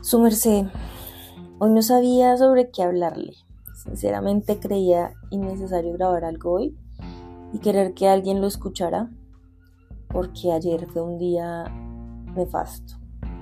Su 0.00 0.20
merced, 0.20 0.66
hoy 1.58 1.70
no 1.70 1.82
sabía 1.82 2.36
sobre 2.36 2.70
qué 2.70 2.84
hablarle. 2.84 3.32
Sinceramente 3.74 4.60
creía 4.60 5.12
innecesario 5.30 5.92
grabar 5.94 6.24
algo 6.24 6.52
hoy 6.52 6.78
y 7.52 7.58
querer 7.58 7.94
que 7.94 8.08
alguien 8.08 8.40
lo 8.40 8.46
escuchara, 8.46 9.10
porque 10.08 10.52
ayer 10.52 10.86
fue 10.86 11.02
un 11.02 11.18
día 11.18 11.64
nefasto, 12.36 12.94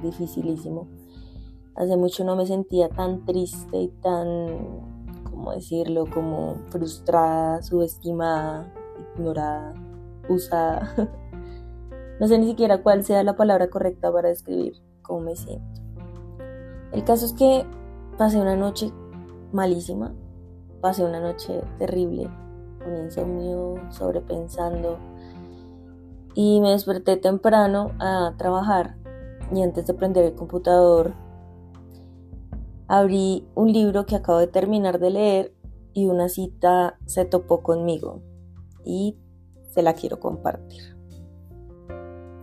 dificilísimo. 0.03 0.89
Hace 1.75 1.97
mucho 1.99 2.25
no 2.25 2.37
me 2.37 2.47
sentía 2.47 2.89
tan 2.89 3.27
triste 3.27 3.77
y 3.77 3.89
tan, 3.89 5.21
¿cómo 5.25 5.53
decirlo?, 5.53 6.07
como 6.07 6.57
frustrada, 6.71 7.63
subestimada, 7.63 8.73
ignorada, 9.15 9.75
usada. 10.31 10.95
no 12.19 12.27
sé 12.27 12.39
ni 12.39 12.47
siquiera 12.47 12.83
cuál 12.83 13.05
sea 13.05 13.23
la 13.23 13.37
palabra 13.37 13.69
correcta 13.69 14.11
para 14.11 14.31
describir 14.31 14.81
cómo 15.03 15.21
me 15.21 15.37
siento. 15.37 15.86
El 16.93 17.05
caso 17.05 17.27
es 17.27 17.33
que 17.33 17.65
pasé 18.17 18.41
una 18.41 18.57
noche 18.57 18.93
malísima, 19.53 20.15
pasé 20.81 21.05
una 21.05 21.21
noche 21.21 21.63
terrible, 21.79 22.31
con 22.83 22.97
insomnio, 22.97 23.75
sobrepensando, 23.91 24.99
y 26.35 26.61
me 26.61 26.71
desperté 26.71 27.17
temprano 27.17 27.93
a 27.99 28.35
trabajar 28.37 28.97
y 29.55 29.63
antes 29.63 29.87
de 29.87 29.95
prender 29.95 30.25
el 30.25 30.35
computador 30.35 31.15
abrí 32.89 33.49
un 33.55 33.73
libro 33.73 34.07
que 34.07 34.17
acabo 34.17 34.39
de 34.39 34.47
terminar 34.47 34.99
de 34.99 35.11
leer 35.11 35.55
y 35.93 36.07
una 36.07 36.29
cita 36.29 36.99
se 37.07 37.25
topó 37.25 37.63
conmigo 37.63 38.23
y 38.85 39.19
se 39.71 39.83
la 39.83 39.95
quiero 39.95 40.21
compartir. 40.21 40.97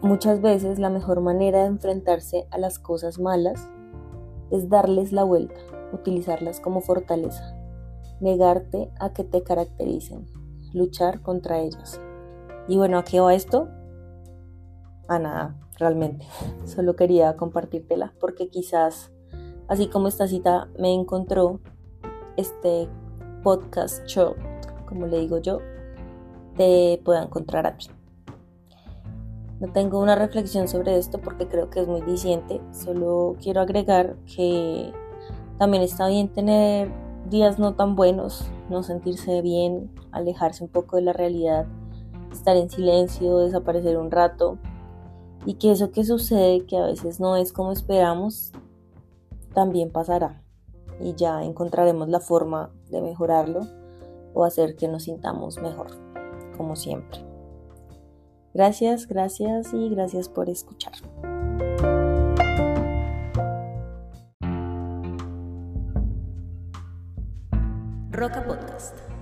Muchas 0.01 0.41
veces 0.41 0.79
la 0.79 0.89
mejor 0.89 1.21
manera 1.21 1.61
de 1.61 1.67
enfrentarse 1.67 2.47
a 2.51 2.57
las 2.57 2.79
cosas 2.79 3.19
malas 3.19 3.69
es 4.53 4.69
darles 4.69 5.11
la 5.11 5.23
vuelta, 5.23 5.59
utilizarlas 5.91 6.59
como 6.59 6.79
fortaleza, 6.81 7.55
negarte 8.21 8.91
a 8.99 9.11
que 9.11 9.23
te 9.23 9.41
caractericen, 9.41 10.27
luchar 10.73 11.21
contra 11.21 11.59
ellas. 11.59 11.99
Y 12.67 12.77
bueno, 12.77 12.99
¿a 12.99 13.03
qué 13.03 13.19
va 13.19 13.33
esto? 13.33 13.67
A 15.07 15.17
nada, 15.17 15.59
realmente. 15.79 16.25
Solo 16.65 16.95
quería 16.95 17.35
compartírtela 17.35 18.13
porque 18.19 18.49
quizás, 18.49 19.11
así 19.67 19.87
como 19.87 20.07
esta 20.07 20.27
cita 20.27 20.69
me 20.77 20.93
encontró, 20.93 21.59
este 22.37 22.87
podcast 23.43 24.05
show, 24.05 24.35
como 24.87 25.07
le 25.07 25.19
digo 25.19 25.39
yo, 25.39 25.59
te 26.55 27.01
pueda 27.03 27.23
encontrar 27.23 27.65
a 27.65 27.77
ti. 27.77 27.87
No 29.63 29.71
tengo 29.71 30.01
una 30.01 30.15
reflexión 30.15 30.67
sobre 30.67 30.97
esto 30.97 31.21
porque 31.21 31.47
creo 31.47 31.69
que 31.69 31.79
es 31.79 31.87
muy 31.87 32.01
diciente. 32.01 32.59
Solo 32.73 33.37
quiero 33.41 33.61
agregar 33.61 34.17
que 34.35 34.91
también 35.57 35.83
está 35.83 36.09
bien 36.09 36.27
tener 36.27 36.91
días 37.29 37.59
no 37.59 37.73
tan 37.73 37.95
buenos, 37.95 38.45
no 38.69 38.83
sentirse 38.83 39.41
bien, 39.41 39.89
alejarse 40.11 40.65
un 40.65 40.69
poco 40.69 40.97
de 40.97 41.03
la 41.03 41.13
realidad, 41.13 41.65
estar 42.29 42.57
en 42.57 42.69
silencio, 42.69 43.37
desaparecer 43.37 43.97
un 43.97 44.11
rato. 44.11 44.57
Y 45.45 45.53
que 45.53 45.71
eso 45.71 45.91
que 45.91 46.03
sucede, 46.03 46.65
que 46.65 46.75
a 46.75 46.85
veces 46.85 47.21
no 47.21 47.37
es 47.37 47.53
como 47.53 47.71
esperamos, 47.71 48.51
también 49.53 49.93
pasará. 49.93 50.43
Y 50.99 51.13
ya 51.13 51.41
encontraremos 51.41 52.09
la 52.09 52.19
forma 52.19 52.69
de 52.89 53.01
mejorarlo 53.01 53.61
o 54.33 54.43
hacer 54.43 54.75
que 54.75 54.89
nos 54.89 55.03
sintamos 55.03 55.57
mejor, 55.61 55.87
como 56.57 56.75
siempre. 56.75 57.32
Gracias, 58.53 59.07
gracias 59.07 59.73
y 59.73 59.89
gracias 59.89 60.29
por 60.29 60.49
escuchar. 60.49 60.93
Roca 68.11 68.45
Podcast. 68.45 69.12